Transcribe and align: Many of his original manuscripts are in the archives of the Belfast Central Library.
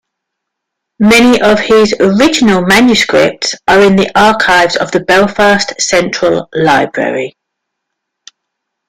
Many 0.99 1.39
of 1.41 1.59
his 1.59 1.93
original 1.99 2.63
manuscripts 2.63 3.53
are 3.67 3.81
in 3.81 3.95
the 3.97 4.09
archives 4.19 4.75
of 4.75 4.89
the 4.91 5.01
Belfast 5.01 5.79
Central 5.79 6.49
Library. 6.55 7.37